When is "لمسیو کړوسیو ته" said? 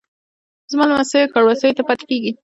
0.89-1.81